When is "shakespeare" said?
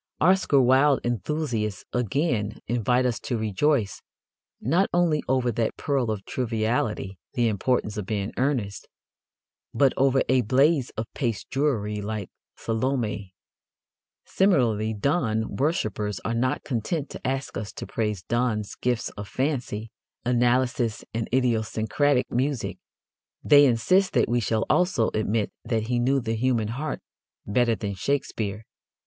27.93-28.65